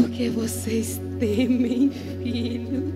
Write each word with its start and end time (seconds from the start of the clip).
Porque 0.00 0.30
vocês 0.30 0.98
temem, 1.18 1.90
filhos. 1.90 2.94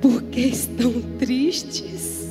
Porque 0.00 0.40
estão 0.40 0.92
tristes. 1.18 2.26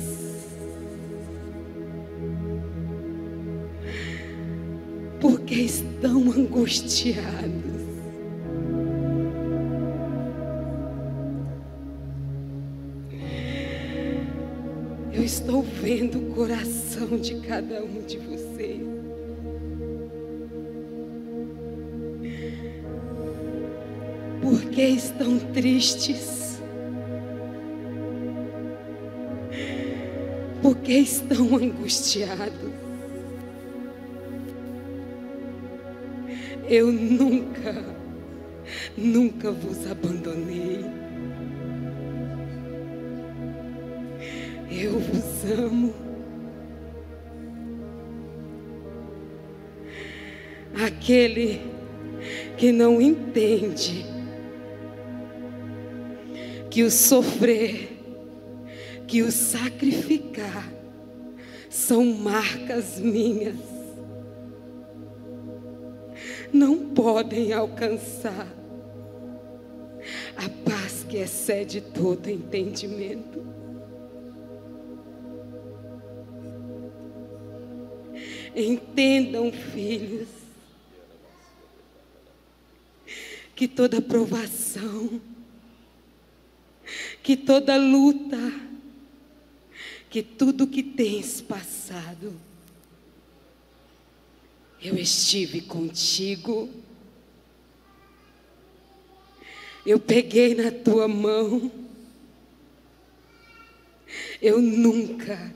Porque 5.20 5.54
estão 5.54 6.32
angustiados. 6.32 7.22
Eu 15.12 15.22
estou 15.22 15.62
vendo 15.62 16.18
o 16.18 16.34
coração 16.34 17.16
de 17.18 17.36
cada 17.36 17.84
um 17.84 18.02
de 18.02 18.18
vocês. 18.18 18.93
Que 24.74 24.82
estão 24.82 25.38
tristes? 25.38 26.60
Por 30.60 30.76
que 30.78 30.94
estão 30.94 31.56
angustiados? 31.56 32.72
Eu 36.68 36.90
nunca, 36.90 37.84
nunca 38.96 39.52
vos 39.52 39.88
abandonei. 39.88 40.84
Eu 44.72 44.98
vos 44.98 45.52
amo. 45.52 45.94
Aquele 50.74 51.60
que 52.56 52.72
não 52.72 53.00
entende 53.00 54.13
que 56.74 56.82
o 56.82 56.90
sofrer, 56.90 57.88
que 59.06 59.22
o 59.22 59.30
sacrificar 59.30 60.68
são 61.70 62.04
marcas 62.04 62.98
minhas, 62.98 63.54
não 66.52 66.88
podem 66.88 67.52
alcançar 67.52 68.48
a 70.36 70.68
paz 70.68 71.06
que 71.08 71.18
excede 71.18 71.80
todo 71.80 72.28
entendimento. 72.28 73.46
Entendam, 78.52 79.52
filhos, 79.52 80.28
que 83.54 83.68
toda 83.68 84.02
provação, 84.02 85.20
que 87.24 87.38
toda 87.38 87.74
luta, 87.78 88.36
que 90.10 90.22
tudo 90.22 90.66
que 90.66 90.82
tens 90.82 91.40
passado, 91.40 92.38
eu 94.80 94.94
estive 94.98 95.62
contigo. 95.62 96.68
Eu 99.86 99.98
peguei 99.98 100.54
na 100.54 100.70
tua 100.70 101.08
mão. 101.08 101.72
Eu 104.42 104.60
nunca, 104.60 105.50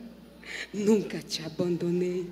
nunca 0.72 1.18
te 1.18 1.44
abandonei. 1.44 2.30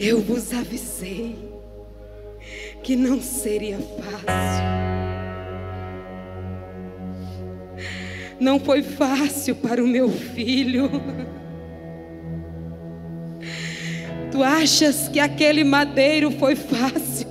Eu 0.00 0.18
vos 0.22 0.50
avisei 0.54 1.36
que 2.82 2.96
não 2.96 3.20
seria 3.20 3.76
fácil. 3.76 4.64
Não 8.40 8.58
foi 8.58 8.82
fácil 8.82 9.56
para 9.56 9.84
o 9.84 9.86
meu 9.86 10.08
filho. 10.08 10.90
Tu 14.32 14.42
achas 14.42 15.06
que 15.08 15.20
aquele 15.20 15.64
madeiro 15.64 16.30
foi 16.30 16.56
fácil? 16.56 17.28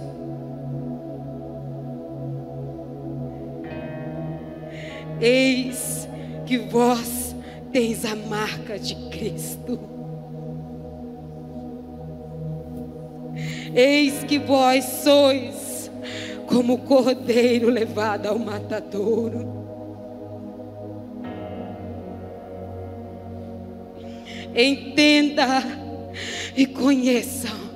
Eis 5.20 6.08
que 6.46 6.60
vós 6.60 7.36
tens 7.72 8.06
a 8.06 8.16
marca 8.16 8.78
de 8.78 8.94
Cristo. 9.10 9.99
Eis 13.74 14.24
que 14.24 14.40
vós 14.40 14.84
sois 15.04 15.92
como 16.48 16.74
o 16.74 16.78
cordeiro 16.80 17.70
levado 17.70 18.28
ao 18.28 18.40
matadouro. 18.40 19.60
Entenda 24.56 25.64
e 26.58 26.66
conheçam 26.66 27.70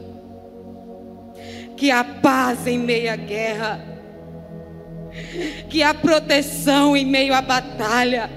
que 1.78 1.92
a 1.92 2.04
paz 2.04 2.66
em 2.66 2.80
meia 2.80 3.16
guerra, 3.16 3.80
que 5.70 5.84
a 5.84 5.94
proteção 5.94 6.98
em 6.98 7.06
meio 7.06 7.34
à 7.34 7.42
batalha, 7.42 8.30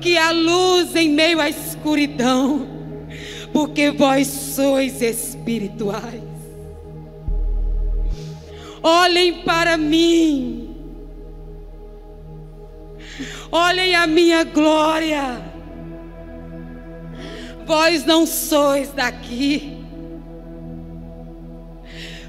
que 0.00 0.16
há 0.16 0.30
luz 0.30 0.94
em 0.94 1.08
meio 1.08 1.40
à 1.40 1.48
escuridão, 1.48 2.66
porque 3.52 3.90
vós 3.90 4.28
sois 4.28 5.02
espirituais. 5.48 6.22
Olhem 8.82 9.42
para 9.42 9.76
mim, 9.76 10.76
olhem 13.50 13.94
a 13.94 14.06
minha 14.06 14.44
glória. 14.44 15.42
Vós 17.66 18.04
não 18.04 18.26
sois 18.26 18.92
daqui, 18.92 19.78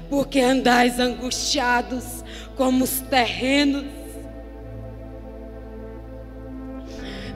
porque 0.08 0.40
andais 0.40 0.98
angustiados 0.98 2.24
como 2.56 2.84
os 2.84 3.00
terrenos 3.00 4.00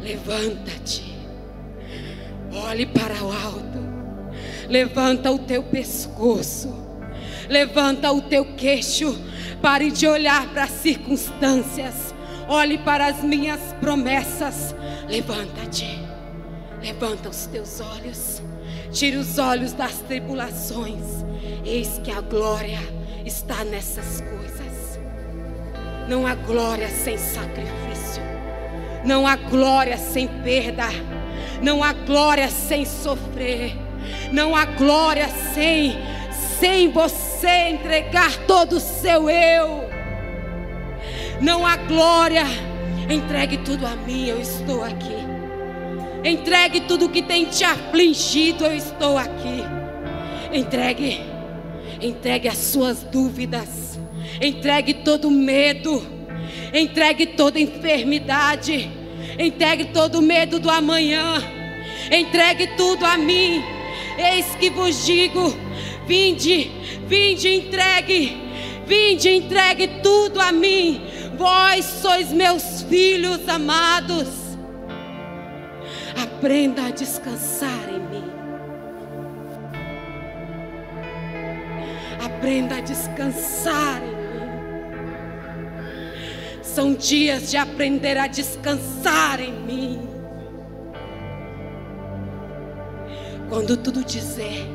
Levanta-te, 0.04 1.02
olhe 2.52 2.84
para 2.84 3.14
o 3.24 3.32
alto, 3.32 3.73
levanta 4.68 5.30
o 5.30 5.38
teu 5.38 5.62
pescoço, 5.62 6.74
levanta 7.48 8.12
o 8.12 8.22
teu 8.22 8.44
queixo, 8.54 9.18
pare 9.60 9.90
de 9.90 10.06
olhar 10.06 10.48
para 10.48 10.64
as 10.64 10.70
circunstâncias, 10.70 12.14
olhe 12.48 12.78
para 12.78 13.06
as 13.06 13.22
minhas 13.22 13.60
promessas. 13.80 14.74
Levanta-te, 15.08 15.98
levanta 16.82 17.28
os 17.28 17.46
teus 17.46 17.80
olhos, 17.80 18.42
tire 18.90 19.16
os 19.16 19.38
olhos 19.38 19.72
das 19.72 19.98
tribulações, 20.00 21.24
eis 21.64 22.00
que 22.02 22.10
a 22.10 22.20
glória 22.20 22.80
está 23.24 23.64
nessas 23.64 24.20
coisas. 24.20 24.98
Não 26.08 26.26
há 26.26 26.34
glória 26.34 26.88
sem 26.88 27.16
sacrifício. 27.16 28.22
Não 29.04 29.26
há 29.26 29.36
glória 29.36 29.96
sem 29.96 30.28
perda. 30.28 30.88
Não 31.62 31.82
há 31.82 31.92
glória 31.92 32.48
sem 32.48 32.84
sofrer. 32.84 33.83
Não 34.32 34.54
há 34.54 34.64
glória 34.64 35.28
sem 35.52 35.96
sem 36.58 36.90
você 36.90 37.68
entregar 37.70 38.36
todo 38.46 38.76
o 38.76 38.80
seu 38.80 39.28
eu. 39.28 39.88
Não 41.40 41.66
há 41.66 41.76
glória. 41.76 42.44
Entregue 43.10 43.58
tudo 43.58 43.86
a 43.86 43.96
mim, 43.96 44.28
eu 44.28 44.40
estou 44.40 44.82
aqui. 44.82 45.16
Entregue 46.24 46.80
tudo 46.82 47.08
que 47.08 47.22
tem 47.22 47.44
te 47.44 47.64
afligido, 47.64 48.64
eu 48.64 48.74
estou 48.74 49.18
aqui. 49.18 49.62
Entregue. 50.52 51.20
Entregue 52.00 52.48
as 52.48 52.58
suas 52.58 53.02
dúvidas. 53.02 53.98
Entregue 54.40 54.94
todo 54.94 55.30
medo 55.30 56.14
Entregue 56.74 57.26
toda 57.26 57.60
enfermidade. 57.60 58.90
Entregue 59.38 59.86
todo 59.86 60.20
medo 60.20 60.58
do 60.58 60.68
amanhã. 60.68 61.40
Entregue 62.10 62.66
tudo 62.76 63.04
a 63.06 63.16
mim. 63.16 63.62
Eis 64.18 64.54
que 64.56 64.70
vos 64.70 65.04
digo: 65.04 65.54
vinde, 66.06 66.70
vinde, 67.06 67.48
entregue. 67.48 68.42
Vinde, 68.86 69.30
entregue 69.30 69.88
tudo 70.02 70.40
a 70.40 70.52
mim. 70.52 71.00
Vós 71.36 71.84
sois 71.84 72.30
meus 72.30 72.82
filhos 72.82 73.48
amados. 73.48 74.28
Aprenda 76.22 76.86
a 76.86 76.90
descansar 76.90 77.88
em 77.88 78.00
mim. 78.00 78.30
Aprenda 82.24 82.76
a 82.76 82.80
descansar 82.80 84.02
em 84.02 84.08
mim. 84.08 84.14
São 86.62 86.94
dias 86.94 87.50
de 87.50 87.56
aprender 87.56 88.18
a 88.18 88.26
descansar 88.26 89.40
em 89.40 89.52
mim. 89.52 89.93
Quando 93.54 93.76
tudo 93.76 94.02
dizer 94.02 94.66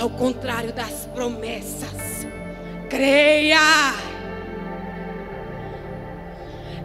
ao 0.00 0.08
contrário 0.08 0.72
das 0.72 1.06
promessas, 1.12 2.24
creia. 2.88 3.58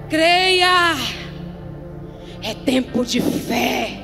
Creia. 0.09 0.95
É 2.41 2.55
tempo 2.55 3.05
de 3.05 3.21
fé. 3.21 4.01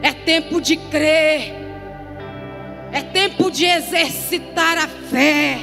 É 0.00 0.12
tempo 0.12 0.62
de 0.62 0.76
crer. 0.76 1.52
É 2.90 3.02
tempo 3.02 3.50
de 3.50 3.66
exercitar 3.66 4.78
a 4.78 4.88
fé. 4.88 5.58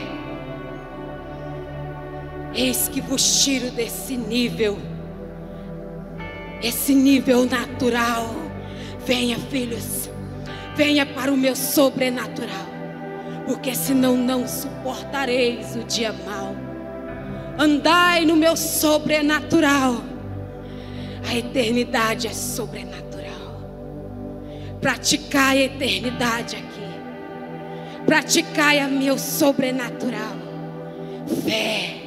Eis 2.54 2.88
que 2.88 3.02
vos 3.02 3.44
tiro 3.44 3.72
desse 3.72 4.16
nível, 4.16 4.78
esse 6.62 6.94
nível 6.94 7.48
natural. 7.48 8.41
Venha, 9.06 9.38
filhos, 9.38 10.10
venha 10.76 11.06
para 11.06 11.32
o 11.34 11.38
meu 11.38 11.56
sobrenatural, 11.56 12.68
porque 13.46 13.74
senão 13.74 14.16
não 14.16 14.48
suportareis 14.48 15.76
o 15.76 15.84
dia 15.84 16.14
mau. 16.14 16.56
Andai 17.58 18.26
no 18.26 18.36
meu 18.36 18.56
sobrenatural, 18.56 20.02
a 21.28 21.36
eternidade 21.36 22.28
é 22.28 22.34
sobrenatural. 22.34 23.02
Praticai 24.80 25.60
a 25.60 25.66
eternidade 25.66 26.56
aqui, 26.56 28.06
praticai 28.06 28.80
a 28.80 28.88
meu 28.88 29.18
sobrenatural. 29.18 30.36
Fé. 31.44 32.02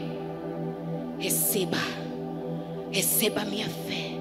Receba, 1.19 1.79
receba 2.91 3.43
a 3.43 3.44
minha 3.44 3.67
fé. 3.67 4.14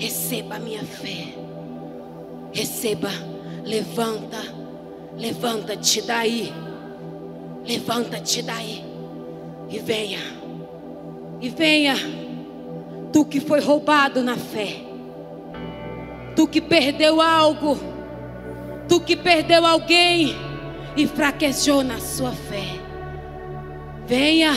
Receba 0.00 0.56
a 0.56 0.58
minha 0.58 0.82
fé. 0.82 1.34
Receba, 2.54 3.10
levanta, 3.64 4.42
levanta-te 5.16 6.00
daí. 6.00 6.50
Levanta-te 7.64 8.40
daí. 8.40 8.82
E 9.68 9.78
venha, 9.78 10.18
e 11.40 11.48
venha, 11.48 11.94
tu 13.12 13.24
que 13.24 13.38
foi 13.38 13.60
roubado 13.60 14.20
na 14.20 14.36
fé, 14.36 14.82
tu 16.34 16.48
que 16.48 16.60
perdeu 16.60 17.20
algo, 17.20 17.78
tu 18.88 19.00
que 19.00 19.16
perdeu 19.16 19.64
alguém 19.64 20.34
e 20.96 21.06
fraquejou 21.06 21.84
na 21.84 22.00
sua 22.00 22.32
fé. 22.32 22.66
Venha. 24.06 24.54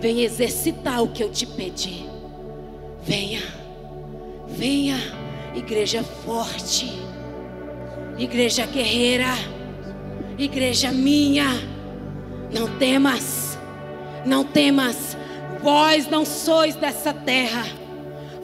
Venha 0.00 0.24
exercitar 0.24 1.02
o 1.02 1.08
que 1.08 1.22
eu 1.22 1.30
te 1.30 1.46
pedi. 1.46 2.06
Venha, 3.02 3.40
venha, 4.46 4.98
igreja 5.54 6.02
forte, 6.02 6.92
igreja 8.18 8.66
guerreira, 8.66 9.32
igreja 10.38 10.92
minha. 10.92 11.46
Não 12.52 12.78
temas, 12.78 13.58
não 14.24 14.44
temas. 14.44 15.16
Vós 15.62 16.08
não 16.08 16.24
sois 16.24 16.76
dessa 16.76 17.12
terra, 17.12 17.66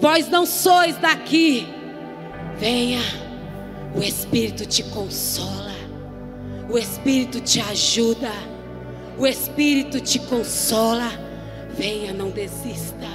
vós 0.01 0.29
não 0.29 0.45
sois 0.45 0.97
daqui. 0.97 1.67
Venha, 2.59 3.01
o 3.95 4.03
Espírito 4.03 4.67
te 4.67 4.83
consola, 4.85 5.73
o 6.69 6.77
Espírito 6.77 7.41
te 7.41 7.61
ajuda, 7.61 8.33
o 9.19 9.27
Espírito 9.27 10.01
te 10.01 10.19
consola. 10.19 11.11
Venha, 11.77 12.13
não 12.13 12.31
desista. 12.31 13.07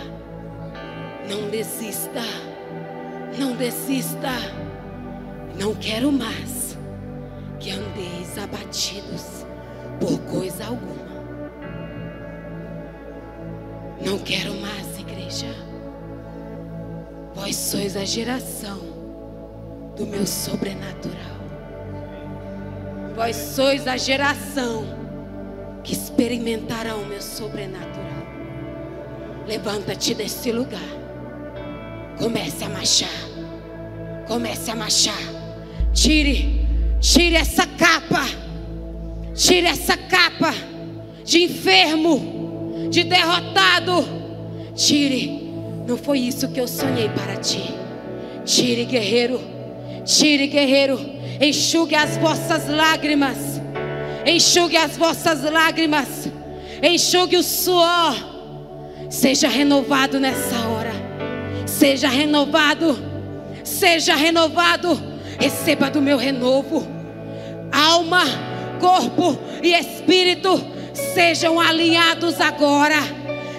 Não 1.30 1.50
desista. 1.50 2.24
Não 3.38 3.56
desista. 3.56 4.34
Não 5.60 5.74
quero 5.76 6.12
mais 6.12 6.78
que 7.60 7.72
andeis 7.72 8.38
abatidos 8.38 9.46
por 10.00 10.20
coisa 10.32 10.66
alguma. 10.66 11.08
Não 14.04 14.20
quero 14.20 14.54
mais, 14.56 15.00
igreja. 15.00 15.48
Vós 17.34 17.56
sois 17.56 17.98
a 17.98 18.06
geração 18.06 18.80
do 19.96 20.06
meu 20.06 20.26
sobrenatural. 20.26 21.38
Vós 23.16 23.36
sois 23.36 23.88
a 23.88 23.98
geração 23.98 24.86
que 25.84 25.94
experimentará 25.94 26.96
o 26.96 27.06
meu 27.06 27.22
sobrenatural. 27.22 27.88
Levanta-te 29.48 30.14
desse 30.14 30.52
lugar. 30.52 31.07
Comece 32.18 32.64
a 32.64 32.70
marchar. 32.70 33.10
Comece 34.28 34.72
a 34.72 34.76
marchar. 34.76 35.22
Tire, 35.94 36.66
tire 37.00 37.36
essa 37.36 37.66
capa. 37.66 38.26
Tire 39.36 39.68
essa 39.68 39.96
capa 39.96 40.54
de 41.24 41.44
enfermo, 41.44 42.90
de 42.90 43.04
derrotado. 43.04 44.06
Tire. 44.76 45.46
Não 45.88 45.98
foi 45.98 46.20
isso 46.20 46.48
que 46.50 46.60
eu 46.60 46.68
sonhei 46.68 47.10
para 47.10 47.38
ti. 47.38 47.74
Tire, 48.46 48.86
guerreiro. 48.86 49.40
Tire, 50.06 50.48
guerreiro. 50.48 51.00
Enxugue 51.40 51.96
as 51.96 52.18
vossas 52.18 52.68
lágrimas. 52.68 53.38
Enxugue 54.26 54.76
as 54.76 54.98
vossas 54.98 55.44
lágrimas. 55.44 56.28
Enxugue 56.82 57.38
o 57.38 57.44
suor 57.44 58.38
Seja 59.10 59.48
renovado 59.48 60.20
nessa 60.20 60.68
hora. 60.68 60.87
Seja 61.78 62.10
renovado. 62.10 62.98
Seja 63.64 64.16
renovado. 64.16 65.00
Receba 65.40 65.92
do 65.92 66.02
meu 66.02 66.18
renovo. 66.18 66.88
Alma, 67.72 68.24
corpo 68.80 69.38
e 69.62 69.74
espírito 69.76 70.60
sejam 71.14 71.60
alinhados 71.60 72.42
agora. 72.42 72.96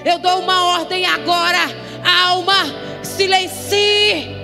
Eu 0.04 0.18
dou 0.18 0.40
uma 0.40 0.78
ordem 0.80 1.06
agora. 1.06 1.60
Alma, 2.26 2.56
silencie. 3.04 4.36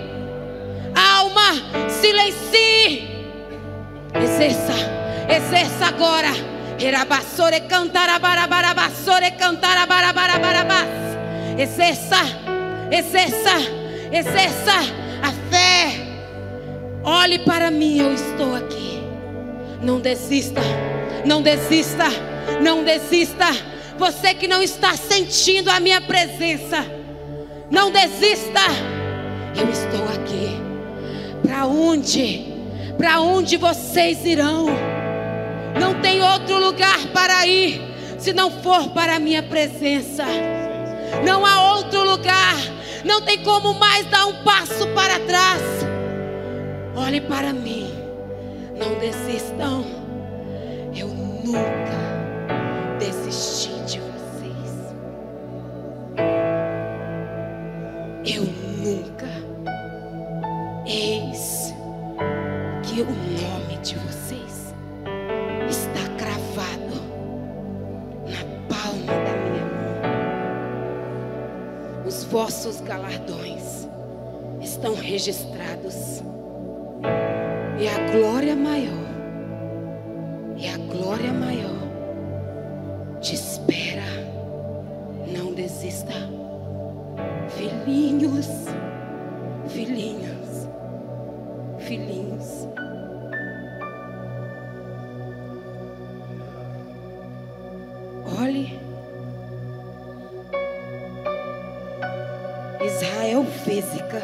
Alma, 0.95 1.91
silencie. 2.01 3.09
Exerça, 4.15 4.73
exerça 5.29 5.87
agora. 5.87 6.31
Exerça, 11.59 12.54
exerça, 12.91 13.51
exerça 14.13 14.73
a 15.23 15.33
fé. 15.51 16.15
Olhe 17.03 17.39
para 17.41 17.71
mim, 17.71 17.99
eu 17.99 18.15
estou 18.15 18.55
aqui. 18.55 19.03
Não 19.83 20.01
desista, 20.01 20.61
não 21.25 21.43
desista, 21.43 22.07
não 22.63 22.83
desista. 22.85 23.47
Você 23.99 24.35
que 24.35 24.49
não 24.49 24.63
está 24.63 24.97
sentindo 24.97 25.71
a 25.71 25.79
minha 25.79 26.01
presença, 26.01 26.85
não 27.71 27.91
desista. 27.91 28.61
Eu 29.57 29.71
estou 29.71 30.05
aqui. 30.09 30.59
Para 31.43 31.67
onde? 31.67 32.53
Para 32.97 33.21
onde 33.21 33.57
vocês 33.57 34.25
irão? 34.25 34.67
Não 35.81 36.01
tem 36.01 36.23
outro 36.23 36.59
lugar 36.59 36.99
para 37.13 37.47
ir 37.47 37.81
se 38.19 38.33
não 38.33 38.51
for 38.51 38.91
para 38.91 39.17
a 39.17 39.19
minha 39.19 39.43
presença. 39.43 40.25
Não 41.23 41.45
há 41.45 41.75
outro 41.75 42.03
lugar. 42.05 42.57
Não 43.05 43.21
tem 43.21 43.43
como 43.43 43.75
mais 43.75 44.07
dar 44.07 44.27
um 44.27 44.43
passo 44.43 44.87
para 44.95 45.19
trás. 45.21 45.63
Olhe 46.97 47.21
para 47.21 47.53
mim. 47.53 47.93
Não 48.77 48.99
desistam. 48.99 49.85
Eu 50.97 51.09
nunca 51.09 52.99
desisti 52.99 53.54
vossos 72.25 72.81
galardões 72.83 73.89
estão 74.61 74.95
registrados. 74.95 76.23
E 77.79 77.89
a 77.89 78.13
glória 78.13 78.55
maior, 78.55 79.09
e 80.57 80.69
a 80.69 80.77
glória 80.77 81.33
maior 81.33 81.85
te 83.21 83.35
espera. 83.35 84.03
Não 85.27 85.53
desista. 85.55 86.13
Filhinhos, 87.49 88.49
filhinhas, 89.69 90.69
filhinhos. 91.79 92.69
Olhe 98.41 98.84
física 103.75 104.23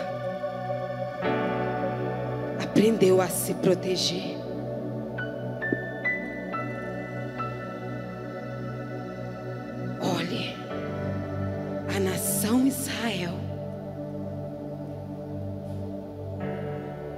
aprendeu 2.63 3.21
a 3.21 3.29
se 3.29 3.53
proteger. 3.55 4.37
Olhe, 10.01 10.55
a 11.97 11.99
nação 11.99 12.65
Israel 12.65 13.35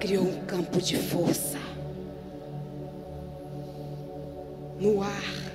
criou 0.01 0.25
um 0.25 0.41
campo 0.47 0.81
de 0.81 0.97
força 0.97 1.59
no 4.81 5.03
ar 5.03 5.53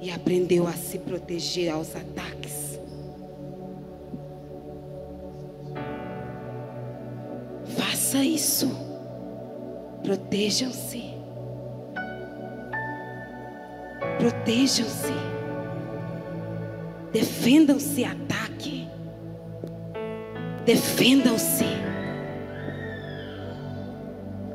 e 0.00 0.12
aprendeu 0.12 0.68
a 0.68 0.72
se 0.74 0.98
proteger 0.98 1.70
aos 1.70 1.96
ataques. 1.96 2.61
Faça 8.12 8.24
isso. 8.26 8.68
Protejam-se. 10.02 11.14
Protejam-se. 14.18 15.14
Defendam-se 17.10 18.04
ataque. 18.04 18.86
Defendam-se. 20.66 21.64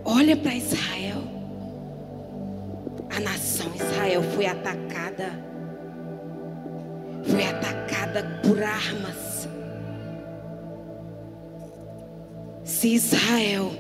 Olha 0.06 0.38
para 0.38 0.54
Israel. 0.54 1.24
A 3.10 3.20
nação 3.20 3.72
Israel 3.74 4.22
foi 4.36 4.46
atacada. 4.46 5.32
Foi 7.24 7.44
atacada 7.44 8.40
por 8.44 8.62
armas. 8.62 9.37
Se 12.78 12.94
Israel 12.94 13.72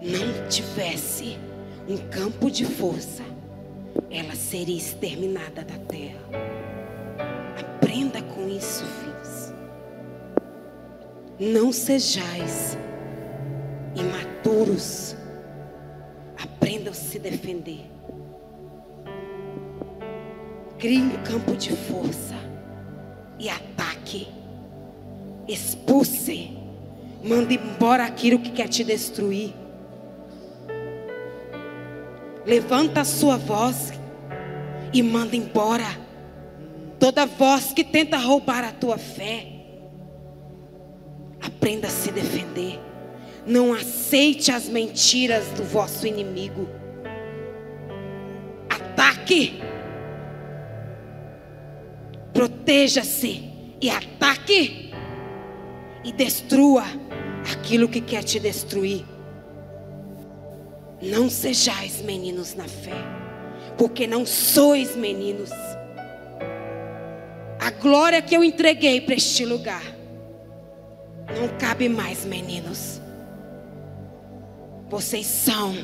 não 0.00 0.48
tivesse 0.48 1.36
um 1.88 1.96
campo 1.96 2.48
de 2.48 2.64
força, 2.64 3.24
ela 4.08 4.36
seria 4.36 4.76
exterminada 4.76 5.64
da 5.64 5.76
terra. 5.88 6.20
Aprenda 7.58 8.22
com 8.22 8.48
isso, 8.48 8.84
filhos. 8.84 9.52
Não 11.36 11.72
sejais 11.72 12.78
imaturos. 13.96 15.16
Aprendam 16.40 16.92
a 16.92 16.94
se 16.94 17.18
defender. 17.18 17.90
Crie 20.78 21.00
um 21.00 21.24
campo 21.24 21.56
de 21.56 21.74
força 21.74 22.36
e 23.36 23.48
ataque. 23.48 24.28
Expulse. 25.48 26.65
Mande 27.22 27.54
embora 27.54 28.04
aquilo 28.04 28.38
que 28.38 28.50
quer 28.50 28.68
te 28.68 28.84
destruir. 28.84 29.54
Levanta 32.44 33.00
a 33.00 33.04
sua 33.04 33.36
voz 33.36 33.92
e 34.92 35.02
manda 35.02 35.34
embora 35.34 36.06
toda 36.98 37.26
voz 37.26 37.72
que 37.72 37.84
tenta 37.84 38.16
roubar 38.16 38.64
a 38.64 38.72
tua 38.72 38.98
fé. 38.98 39.48
Aprenda 41.40 41.88
a 41.88 41.90
se 41.90 42.10
defender. 42.10 42.80
Não 43.46 43.72
aceite 43.72 44.50
as 44.50 44.68
mentiras 44.68 45.46
do 45.56 45.64
vosso 45.64 46.06
inimigo. 46.06 46.68
Ataque. 48.68 49.60
Proteja-se 52.32 53.50
e 53.80 53.90
ataque. 53.90 54.85
E 56.06 56.12
destrua 56.12 56.84
aquilo 57.52 57.88
que 57.88 58.00
quer 58.00 58.22
te 58.22 58.38
destruir. 58.38 59.04
Não 61.02 61.28
sejais 61.28 62.00
meninos 62.00 62.54
na 62.54 62.68
fé, 62.68 62.94
porque 63.76 64.06
não 64.06 64.24
sois 64.24 64.96
meninos. 64.96 65.50
A 67.58 67.70
glória 67.72 68.22
que 68.22 68.36
eu 68.36 68.44
entreguei 68.44 69.00
para 69.00 69.16
este 69.16 69.44
lugar 69.44 69.82
não 71.34 71.48
cabe 71.58 71.88
mais, 71.88 72.24
meninos. 72.24 73.00
Vocês 74.88 75.26
são 75.26 75.74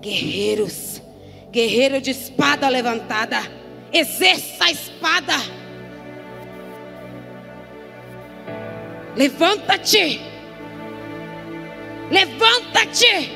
guerreiros, 0.00 1.02
guerreiro 1.50 2.00
de 2.00 2.12
espada 2.12 2.68
levantada. 2.68 3.38
Exerça 3.92 4.64
a 4.64 4.70
espada. 4.70 5.59
Levanta-te. 9.16 10.20
Levanta-te. 12.10 13.32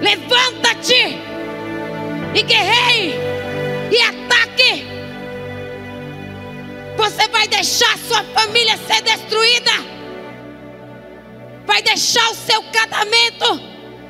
Levanta-te. 0.00 1.18
E 2.34 2.42
guerreie. 2.42 3.14
E 3.90 4.00
ataque. 4.00 4.86
Você 6.96 7.28
vai 7.28 7.46
deixar 7.48 7.98
sua 7.98 8.24
família 8.24 8.76
ser 8.78 9.02
destruída. 9.02 9.72
Vai 11.66 11.82
deixar 11.82 12.28
o 12.30 12.34
seu 12.34 12.62
casamento 12.64 13.60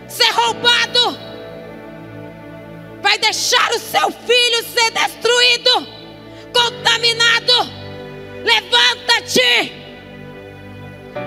ser 0.08 0.30
roubado. 0.30 1.18
Vai 3.02 3.18
deixar 3.18 3.70
o 3.72 3.78
seu 3.78 4.10
filho 4.10 4.64
ser 4.64 4.90
destruído, 4.92 5.86
contaminado. 6.52 7.52
Levanta-te. 8.44 9.83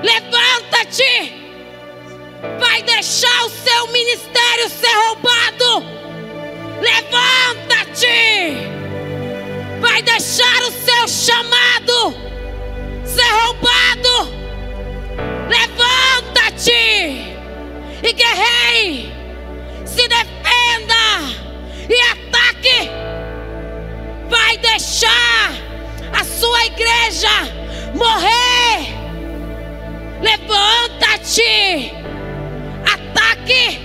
Levanta-te. 0.03 1.33
Vai 2.59 2.81
deixar 2.83 3.45
o 3.45 3.49
seu 3.49 3.87
ministério 3.87 4.69
ser 4.69 4.93
roubado. 4.93 5.83
Levanta-te. 6.81 8.57
Vai 9.79 10.01
deixar 10.01 10.61
o 10.63 10.71
seu 10.71 11.07
chamado 11.07 12.27
ser 13.05 13.31
roubado. 13.31 14.37
Levanta-te 15.49 16.71
e 18.03 18.13
guerrei. 18.13 19.11
Se 19.85 20.07
defenda 20.07 21.21
e 21.89 22.01
ataque. 22.11 22.89
Vai 24.29 24.57
deixar 24.57 25.51
a 26.13 26.23
sua 26.23 26.65
igreja 26.65 27.29
morrer. 27.95 28.96
Levanta-te. 30.21 31.91
Ataque. 32.85 33.79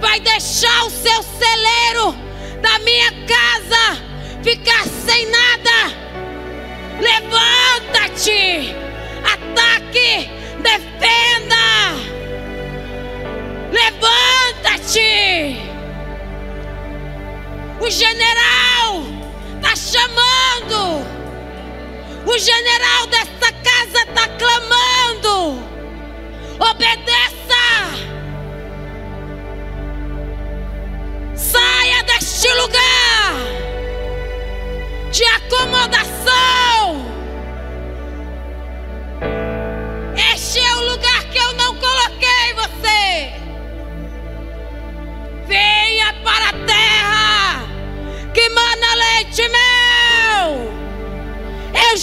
Vai 0.00 0.20
deixar 0.20 0.84
o 0.84 0.90
seu 0.90 1.22
celeiro 1.22 2.16
da 2.60 2.78
minha 2.80 3.10
casa 3.26 4.02
ficar 4.42 4.84
sem 4.86 5.26
nada. 5.30 5.92
Levanta-te. 7.00 8.74
Ataque. 9.24 10.30
Defenda. 10.62 11.64
Levanta-te. 13.72 15.58
O 17.80 17.90
general 17.90 19.04
está 19.56 19.74
chamando. 19.74 21.13
O 22.26 22.38
general 22.38 23.06
desta 23.08 23.52
casa 23.52 23.98
está 24.08 24.28
clamando. 24.38 25.62
Obedeça. 26.58 27.54
Saia 31.34 32.02
deste 32.04 32.48
lugar 32.54 33.34
de 35.12 35.24
acomodação. 35.24 37.13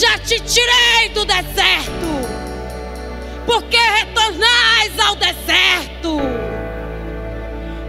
Já 0.02 0.18
te 0.18 0.40
tirei 0.40 1.10
do 1.14 1.24
deserto. 1.24 2.12
Porque 3.46 3.78
retornais 3.78 5.00
ao 5.00 5.16
deserto. 5.16 6.20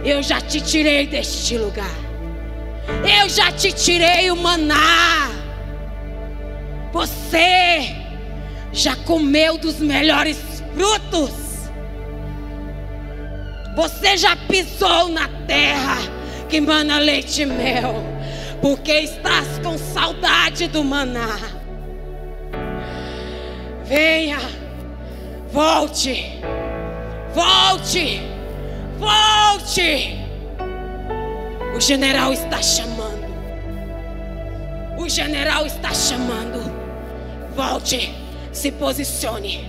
Eu 0.05 0.21
já 0.21 0.39
te 0.39 0.61
tirei 0.61 1.07
deste 1.07 1.57
lugar. 1.57 1.97
Eu 3.19 3.27
já 3.29 3.51
te 3.51 3.71
tirei 3.71 4.29
o 4.29 4.35
maná. 4.35 5.31
Você 6.91 7.95
já 8.71 8.95
comeu 8.95 9.57
dos 9.57 9.79
melhores 9.79 10.37
frutos. 10.75 11.31
Você 13.75 14.17
já 14.17 14.35
pisou 14.35 15.09
na 15.09 15.27
terra 15.47 15.97
que 16.47 16.61
mana 16.61 16.99
leite 16.99 17.41
e 17.41 17.45
mel. 17.47 18.03
Porque 18.61 18.99
estás 18.99 19.57
com 19.63 19.75
saudade 19.79 20.67
do 20.67 20.83
maná. 20.83 21.62
Venha, 23.85 24.39
volte, 25.51 26.41
volte, 27.33 28.21
volte. 28.97 30.19
O 31.75 31.81
general 31.81 32.31
está 32.31 32.61
chamando. 32.61 33.27
O 34.97 35.09
general 35.09 35.65
está 35.65 35.93
chamando. 35.93 36.71
Volte, 37.55 38.09
se 38.53 38.71
posicione. 38.71 39.65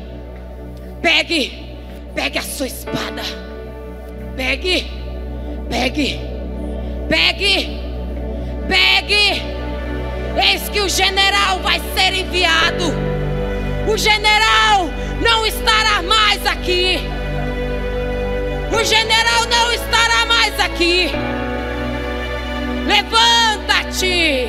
Pegue, 1.03 1.77
pegue 2.15 2.39
a 2.39 2.43
sua 2.43 2.67
espada. 2.67 3.23
Pegue, 4.37 4.87
pegue, 5.69 6.21
pegue, 7.09 7.81
pegue. 8.69 9.43
Eis 10.37 10.69
que 10.69 10.81
o 10.81 10.89
general 10.89 11.59
vai 11.61 11.81
ser 11.97 12.15
enviado. 12.15 13.14
O 13.87 13.99
general 13.99 14.89
não 15.21 15.45
estará 15.47 16.03
mais 16.03 16.45
aqui. 16.47 16.99
O 18.73 18.83
general 18.83 19.45
não 19.51 19.73
estará 19.73 20.25
mais 20.27 20.59
aqui. 20.59 21.11
Levanta-te. 22.87 24.49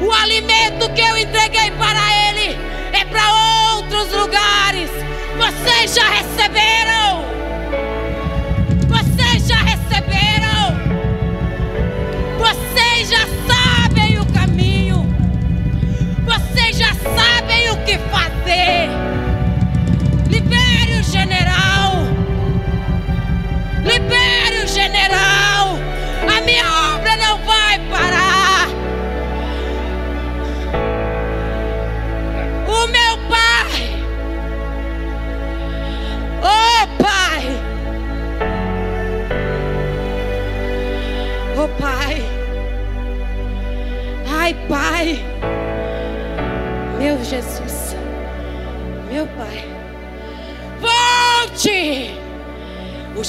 O 0.00 0.10
alimento 0.10 0.90
que 0.94 1.00
eu 1.02 1.16
entreguei 1.18 1.70
para 1.72 2.30
ele 2.30 2.58
é 2.92 3.04
para 3.04 3.74
outros 3.76 4.10
lugares. 4.12 4.90
Vocês 5.36 5.94
já 5.94 6.08
receberam. 6.08 7.24
Vocês 8.88 9.46
já 9.46 9.56
receberam. 9.56 10.74
Vocês 12.38 13.10
já 13.10 13.26
sabem 13.46 14.18
o 14.18 14.26
caminho. 14.32 15.06
Vocês 16.26 16.78
já 16.78 16.94
sabem 16.94 17.33
que 18.44 19.03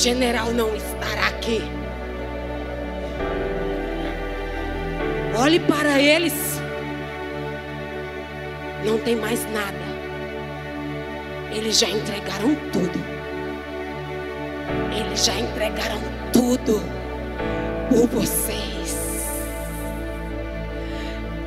general 0.06 0.52
não 0.52 0.76
estará 0.76 1.30
aqui. 1.30 1.64
Olhe 5.36 5.60
para 5.62 6.00
eles. 6.00 6.62
Não 8.86 9.00
tem 9.00 9.16
mais 9.16 9.44
nada. 9.52 9.84
Eles 11.52 11.80
já 11.80 11.90
entregaram 11.90 12.54
tudo. 12.72 13.00
Eles 14.96 15.26
já 15.26 15.34
entregaram 15.40 16.00
tudo 16.32 16.84
por 17.90 18.08
vocês. 18.10 19.34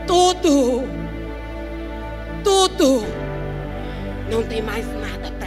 Tudo. 0.04 0.82
Tudo. 2.42 3.04
Não 4.28 4.42
tem 4.42 4.60
mais 4.60 4.84
nada. 4.94 5.37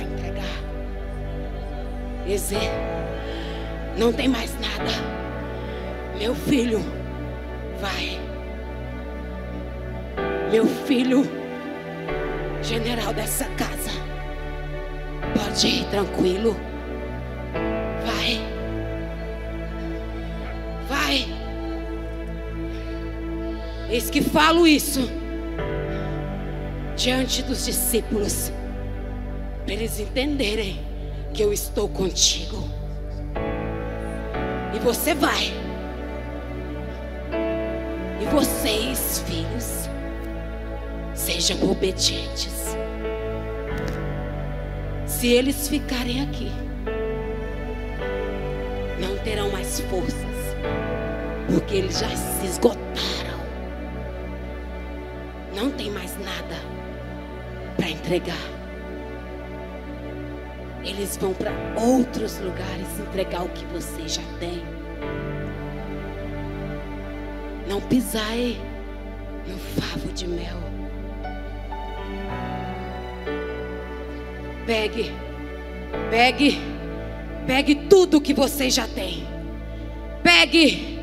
Não 3.98 4.13
tem 4.13 4.30
mais 4.30 4.58
nada. 4.60 4.91
Meu 6.17 6.34
filho, 6.34 6.80
vai. 7.82 8.17
Meu 10.50 10.65
filho, 10.65 11.24
general 12.62 13.13
dessa 13.13 13.46
casa, 13.58 13.91
pode 15.36 15.67
ir 15.67 15.86
tranquilo. 15.89 16.56
Vai. 18.06 18.39
Vai. 20.88 21.26
Eis 23.89 24.10
que 24.10 24.22
falo 24.22 24.65
isso 24.65 25.02
diante 26.96 27.44
dos 27.44 27.65
discípulos, 27.65 28.54
para 29.65 29.74
eles 29.74 30.00
entenderem 30.00 30.91
que 31.34 31.41
eu 31.41 31.54
estou 31.54 31.88
contigo. 31.88 32.63
E 34.74 34.80
você 34.80 35.13
vai. 35.13 35.52
E 38.22 38.26
vocês, 38.26 39.24
filhos, 39.28 39.89
sejam 41.13 41.70
obedientes. 41.70 42.76
Se 45.06 45.28
eles 45.28 45.67
ficarem 45.67 46.22
aqui, 46.24 46.52
não 49.00 49.17
terão 49.24 49.52
mais 49.52 49.80
forças, 49.82 50.56
porque 51.52 51.76
eles 51.76 52.00
já 52.00 52.10
se 52.10 52.46
esgotaram. 52.46 52.82
Não 55.56 55.70
tem 55.72 55.91
mais 55.91 56.17
nada 56.17 56.56
para 57.78 57.89
entregar. 57.89 58.51
Eles 60.84 61.15
vão 61.17 61.34
para 61.34 61.52
outros 61.80 62.39
lugares 62.39 63.00
entregar 63.00 63.44
o 63.44 63.50
que 63.50 63.65
você 63.65 64.08
já 64.08 64.24
tem. 64.39 64.63
Não 67.67 67.80
pisai 67.82 68.60
no 69.48 69.58
favo 69.58 70.12
de 70.13 70.28
mel. 70.28 70.58
Pegue, 74.65 75.12
pegue, 76.10 76.60
pegue 77.46 77.76
tudo 77.88 78.20
que 78.20 78.34
você 78.34 78.70
já 78.70 78.88
tem. 78.88 79.28
Pegue, 80.24 81.00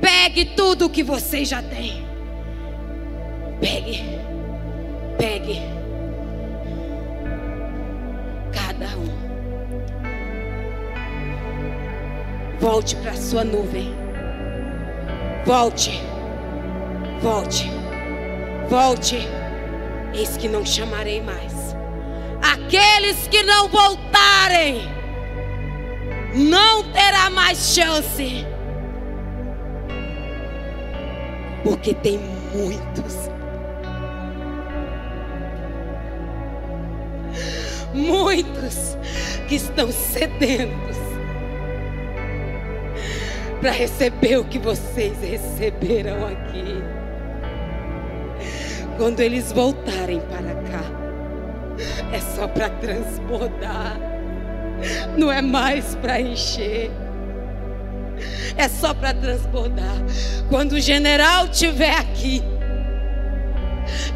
pegue 0.00 0.44
tudo 0.56 0.88
que 0.88 1.02
você 1.02 1.44
já 1.44 1.62
tem. 1.62 2.04
Pegue, 3.60 4.02
pegue. 5.18 5.75
Volte 12.60 12.96
para 12.96 13.14
sua 13.14 13.44
nuvem. 13.44 13.94
Volte, 15.44 16.00
volte, 17.20 17.70
volte. 18.70 19.18
Eis 20.14 20.36
que 20.38 20.48
não 20.48 20.64
chamarei 20.64 21.20
mais. 21.20 21.76
Aqueles 22.40 23.28
que 23.28 23.42
não 23.42 23.68
voltarem, 23.68 24.88
não 26.34 26.90
terá 26.92 27.28
mais 27.28 27.74
chance. 27.74 28.46
Porque 31.62 31.92
tem 31.92 32.18
muitos. 32.54 33.30
Muitos 37.92 38.96
que 39.46 39.56
estão 39.56 39.92
sedentos 39.92 41.05
para 43.60 43.70
receber 43.70 44.38
o 44.38 44.44
que 44.44 44.58
vocês 44.58 45.18
receberam 45.20 46.26
aqui. 46.26 46.82
Quando 48.96 49.20
eles 49.20 49.52
voltarem 49.52 50.20
para 50.20 50.54
cá, 50.70 50.84
é 52.12 52.20
só 52.20 52.48
para 52.48 52.70
transbordar, 52.70 53.98
não 55.16 55.30
é 55.30 55.42
mais 55.42 55.94
para 55.96 56.20
encher. 56.20 56.90
É 58.56 58.68
só 58.68 58.94
para 58.94 59.12
transbordar. 59.12 59.96
Quando 60.48 60.72
o 60.72 60.80
general 60.80 61.46
estiver 61.46 61.94
aqui, 61.94 62.42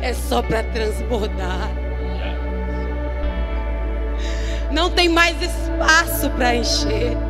é 0.00 0.14
só 0.14 0.42
para 0.42 0.62
transbordar. 0.64 1.70
Não 4.72 4.90
tem 4.90 5.08
mais 5.08 5.36
espaço 5.42 6.30
para 6.30 6.54
encher. 6.54 7.29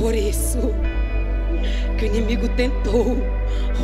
Por 0.00 0.14
isso 0.14 0.74
que 1.98 2.04
o 2.04 2.06
inimigo 2.06 2.48
tentou 2.50 3.16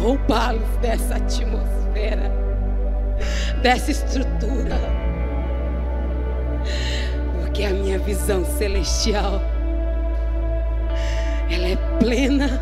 roubá-los 0.01 0.77
dessa 0.81 1.17
atmosfera, 1.17 2.31
dessa 3.63 3.91
estrutura. 3.91 4.77
Porque 7.41 7.65
a 7.65 7.71
minha 7.71 7.99
visão 7.99 8.45
celestial 8.45 9.41
ela 11.51 11.69
é 11.69 11.77
plena 11.99 12.61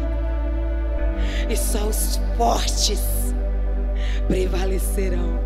e 1.48 1.56
só 1.56 1.86
os 1.86 2.20
fortes 2.36 3.34
prevalecerão. 4.26 5.40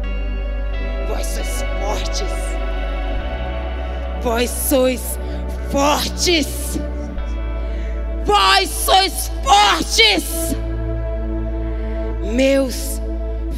Vós 1.08 1.26
sois 1.26 1.64
fortes. 1.80 2.32
Vós 4.22 4.50
sois 4.50 5.18
fortes. 5.70 6.78
Vós 8.24 8.70
sois 8.70 9.30
fortes. 9.42 10.56
Meus 12.34 13.00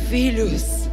filhos. 0.09 0.91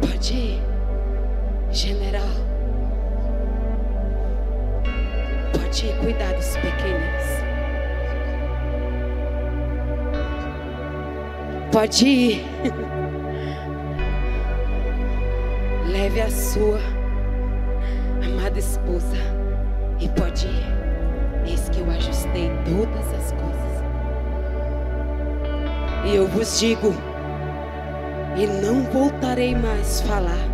Pode 0.00 0.34
ir, 0.34 0.62
general. 1.70 2.28
Pode 5.52 5.86
ir 5.86 5.96
cuidar 5.98 6.32
dos 6.34 6.56
pequenos. 6.56 7.24
Pode 11.70 12.06
ir. 12.06 12.44
Leve 15.88 16.20
a 16.20 16.30
sua 16.30 16.97
amada 18.48 18.58
esposa 18.58 19.16
e 20.00 20.08
pode 20.08 20.46
ir. 20.46 20.66
Eis 21.46 21.68
que 21.68 21.80
eu 21.80 21.90
ajustei 21.90 22.50
todas 22.64 23.06
as 23.14 23.32
coisas. 23.32 23.78
E 26.06 26.16
eu 26.16 26.26
vos 26.28 26.58
digo, 26.58 26.94
e 28.36 28.46
não 28.62 28.82
voltarei 28.84 29.54
mais 29.54 30.00
falar. 30.02 30.48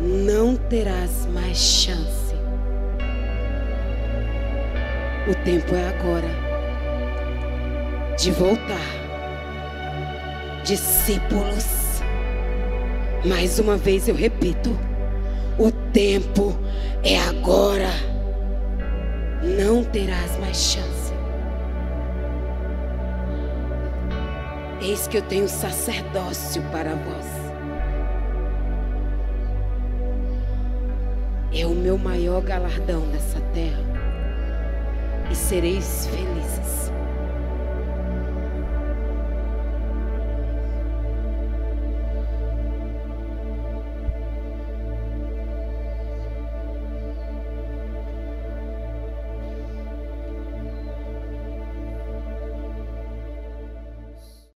Não 0.00 0.56
terás 0.56 1.26
mais 1.32 1.56
chance. 1.56 2.34
O 5.28 5.34
tempo 5.44 5.74
é 5.74 5.88
agora 5.88 6.28
de 8.18 8.30
voltar. 8.32 9.04
Discípulos, 10.64 12.02
mais 13.24 13.58
uma 13.58 13.76
vez 13.76 14.08
eu 14.08 14.14
repito: 14.14 14.76
o 15.58 15.70
tempo 15.92 16.56
é 17.02 17.18
agora. 17.20 17.90
Não 19.42 19.84
terás 19.84 20.38
mais 20.38 20.56
chance. 20.56 21.12
Eis 24.80 25.06
que 25.06 25.18
eu 25.18 25.22
tenho 25.22 25.48
sacerdócio 25.48 26.62
para 26.70 26.94
vós. 26.94 27.26
É 31.52 31.64
o 31.66 31.70
meu 31.70 31.96
maior 31.96 32.42
galardão 32.42 33.00
nessa 33.06 33.40
terra. 33.52 33.82
E 35.30 35.34
sereis 35.34 36.06
felizes. 36.08 36.43